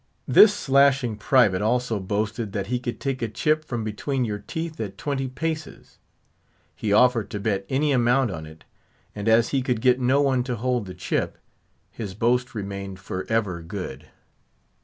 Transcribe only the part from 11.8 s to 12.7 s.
his boast